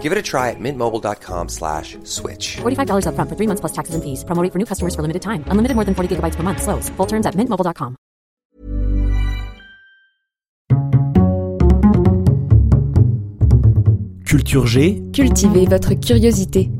[0.00, 2.56] Give it a try at mintmobile.com slash switch.
[2.62, 4.24] $45 upfront for three months plus taxes and fees.
[4.24, 5.44] Promo rate for new customers for limited time.
[5.48, 6.62] Unlimited more than 40 gigabytes per month.
[6.62, 6.88] Slows.
[6.96, 7.96] Full terms at mintmobile.com.
[14.24, 16.70] Culture G, Cultivez votre curiosité.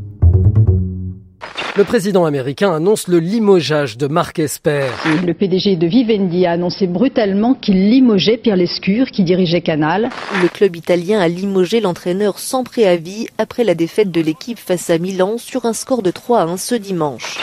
[1.76, 4.86] Le président américain annonce le limogeage de Marc Esper.
[5.24, 10.08] Le PDG de Vivendi a annoncé brutalement qu'il limogeait Pierre Lescure, qui dirigeait Canal.
[10.42, 14.98] Le club italien a limogé l'entraîneur sans préavis après la défaite de l'équipe face à
[14.98, 17.38] Milan sur un score de 3 à 1 ce dimanche.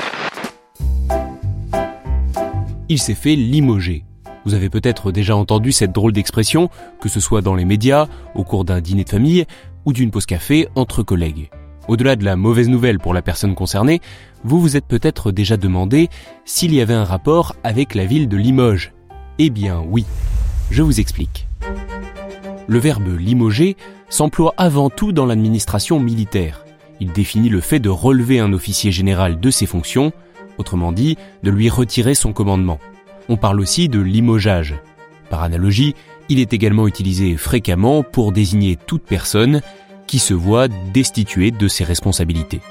[2.90, 4.04] il s'est fait limoger.
[4.46, 6.70] Vous avez peut-être déjà entendu cette drôle d'expression,
[7.02, 9.46] que ce soit dans les médias, au cours d'un dîner de famille
[9.86, 11.50] ou d'une pause café entre collègues.
[11.88, 14.02] Au-delà de la mauvaise nouvelle pour la personne concernée,
[14.44, 16.10] vous vous êtes peut-être déjà demandé
[16.44, 18.94] s'il y avait un rapport avec la ville de Limoges.
[19.40, 20.06] Eh bien oui,
[20.70, 21.48] je vous explique.
[22.68, 23.78] Le verbe limoger
[24.10, 26.66] s'emploie avant tout dans l'administration militaire.
[27.00, 30.12] Il définit le fait de relever un officier général de ses fonctions,
[30.58, 32.80] autrement dit, de lui retirer son commandement.
[33.30, 34.76] On parle aussi de limogeage.
[35.30, 35.96] Par analogie,
[36.28, 39.62] il est également utilisé fréquemment pour désigner toute personne
[40.08, 42.62] qui se voit destituée de ses responsabilités.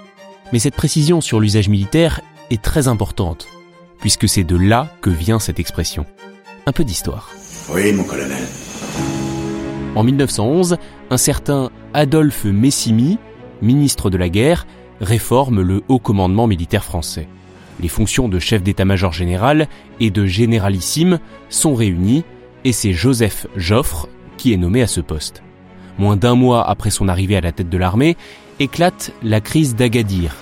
[0.53, 2.21] Mais cette précision sur l'usage militaire
[2.51, 3.49] est très importante,
[4.01, 6.07] puisque c'est de là que vient cette expression.
[6.67, 7.31] Un peu d'histoire.
[7.73, 8.43] Oui, mon colonel.
[9.95, 10.77] En 1911,
[11.11, 13.19] un certain Adolphe Messimy,
[13.63, 14.67] ministre de la guerre,
[15.01, 17.29] réforme le haut commandement militaire français.
[17.81, 19.69] Les fonctions de chef d'état-major général
[20.01, 22.25] et de généralissime sont réunies
[22.65, 25.43] et c'est Joseph Joffre qui est nommé à ce poste.
[25.99, 28.17] Moins d'un mois après son arrivée à la tête de l'armée,
[28.61, 30.35] éclate la crise d'Agadir,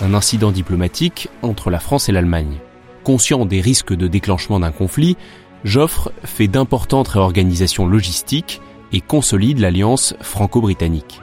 [0.00, 2.58] un incident diplomatique entre la France et l'Allemagne.
[3.04, 5.16] Conscient des risques de déclenchement d'un conflit,
[5.64, 8.60] Joffre fait d'importantes réorganisations logistiques
[8.92, 11.20] et consolide l'alliance franco-britannique.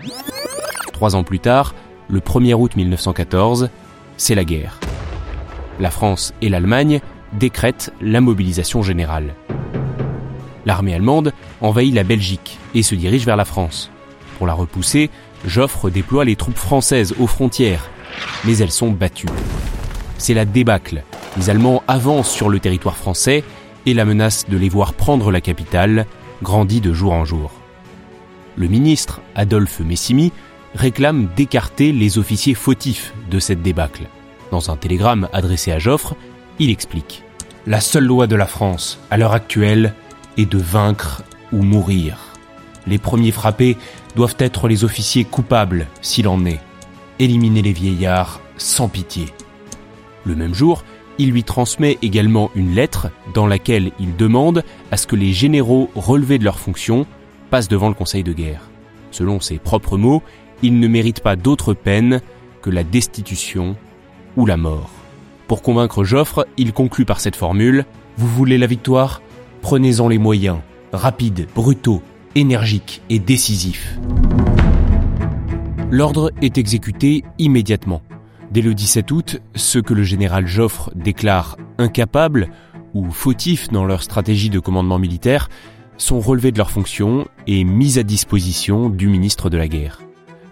[0.92, 1.74] Trois ans plus tard,
[2.10, 3.70] le 1er août 1914,
[4.18, 4.80] c'est la guerre.
[5.80, 7.00] La France et l'Allemagne
[7.34, 9.34] décrètent la mobilisation générale.
[10.66, 13.92] L'armée allemande envahit la Belgique et se dirige vers la France.
[14.38, 15.10] Pour la repousser,
[15.46, 17.90] Joffre déploie les troupes françaises aux frontières,
[18.46, 19.28] mais elles sont battues.
[20.18, 21.04] C'est la débâcle.
[21.38, 23.44] Les Allemands avancent sur le territoire français
[23.86, 26.06] et la menace de les voir prendre la capitale
[26.42, 27.52] grandit de jour en jour.
[28.56, 30.32] Le ministre, Adolphe Messimy,
[30.76, 34.04] réclame d'écarter les officiers fautifs de cette débâcle.
[34.52, 36.16] Dans un télégramme adressé à Joffre,
[36.60, 37.24] il explique
[37.66, 39.94] La seule loi de la France, à l'heure actuelle,
[40.38, 42.18] est de vaincre ou mourir.
[42.88, 43.78] Les premiers frappés
[44.16, 46.60] doivent être les officiers coupables, s'il en est.
[47.20, 49.28] Éliminer les vieillards sans pitié.
[50.26, 50.84] Le même jour,
[51.18, 55.90] il lui transmet également une lettre dans laquelle il demande à ce que les généraux
[55.96, 57.06] relevés de leurs fonctions
[57.50, 58.70] passent devant le Conseil de guerre.
[59.12, 60.24] Selon ses propres mots,
[60.64, 62.22] il ne mérite pas d'autre peine
[62.62, 63.76] que la destitution
[64.36, 64.90] ou la mort.
[65.48, 67.86] Pour convaincre Joffre, il conclut par cette formule
[68.18, 69.22] Vous voulez la victoire?
[69.64, 70.58] Prenez-en les moyens,
[70.92, 72.04] rapides, brutaux,
[72.36, 73.98] énergiques et décisifs.
[75.90, 78.02] L'ordre est exécuté immédiatement.
[78.52, 82.50] Dès le 17 août, ceux que le général Joffre déclare incapables
[82.94, 85.48] ou fautifs dans leur stratégie de commandement militaire
[85.96, 90.02] sont relevés de leurs fonctions et mis à disposition du ministre de la guerre.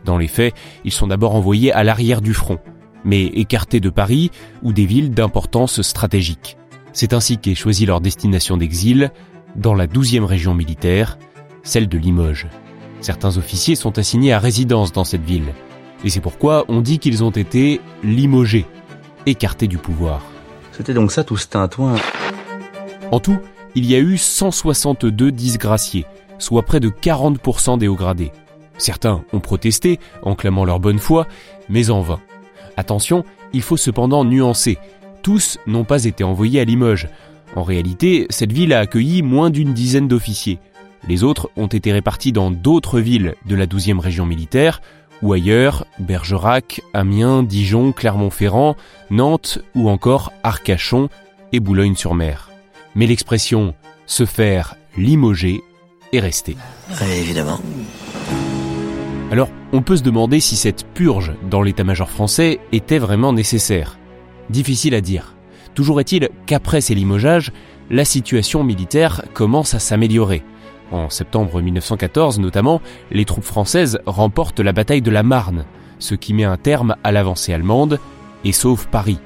[0.05, 0.55] Dans les faits,
[0.85, 2.59] ils sont d'abord envoyés à l'arrière du front,
[3.03, 4.31] mais écartés de Paris
[4.63, 6.55] ou des villes d'importance stratégique.
[6.93, 9.11] C'est ainsi qu'est choisie leur destination d'exil
[9.55, 11.17] dans la 12e région militaire,
[11.63, 12.47] celle de Limoges.
[13.01, 15.53] Certains officiers sont assignés à résidence dans cette ville,
[16.03, 18.65] et c'est pourquoi on dit qu'ils ont été limogés,
[19.25, 20.21] écartés du pouvoir.
[20.71, 21.95] C'était donc ça tout ce tintouin.
[23.11, 23.39] En tout,
[23.75, 26.05] il y a eu 162 disgraciés,
[26.39, 28.31] soit près de 40% des hauts gradés.
[28.77, 31.27] Certains ont protesté en clamant leur bonne foi,
[31.69, 32.19] mais en vain.
[32.77, 33.23] Attention,
[33.53, 34.77] il faut cependant nuancer.
[35.23, 37.07] Tous n'ont pas été envoyés à Limoges.
[37.55, 40.59] En réalité, cette ville a accueilli moins d'une dizaine d'officiers.
[41.07, 44.81] Les autres ont été répartis dans d'autres villes de la 12e région militaire,
[45.21, 48.75] ou ailleurs, Bergerac, Amiens, Dijon, Clermont-Ferrand,
[49.11, 51.09] Nantes ou encore Arcachon
[51.51, 52.49] et Boulogne-sur-Mer.
[52.95, 53.75] Mais l'expression
[54.05, 55.61] se faire limoger
[56.11, 56.57] est restée.
[57.01, 57.59] évidemment.
[59.31, 63.97] Alors, on peut se demander si cette purge dans l'état-major français était vraiment nécessaire.
[64.51, 65.33] Difficile à dire.
[65.75, 67.53] Toujours est-il qu'après ces limogeages,
[67.89, 70.43] la situation militaire commence à s'améliorer.
[70.91, 72.81] En septembre 1914 notamment,
[73.11, 75.63] les troupes françaises remportent la bataille de la Marne,
[75.99, 77.97] ce qui met un terme à l'avancée allemande
[78.43, 79.19] et sauve Paris.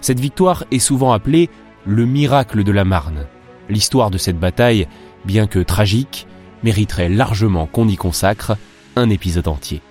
[0.00, 1.50] Cette victoire est souvent appelée
[1.84, 3.26] le miracle de la Marne.
[3.68, 4.86] L'histoire de cette bataille,
[5.24, 6.28] bien que tragique,
[6.62, 8.56] mériterait largement qu'on y consacre
[8.94, 9.82] un épisode entier.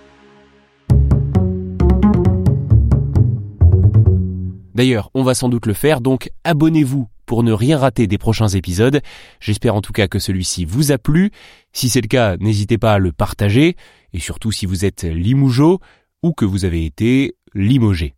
[4.78, 8.46] D'ailleurs, on va sans doute le faire, donc abonnez-vous pour ne rien rater des prochains
[8.46, 9.00] épisodes.
[9.40, 11.32] J'espère en tout cas que celui-ci vous a plu.
[11.72, 13.74] Si c'est le cas, n'hésitez pas à le partager,
[14.12, 15.80] et surtout si vous êtes limougeau
[16.22, 18.14] ou que vous avez été limogé.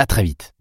[0.00, 0.52] À très vite.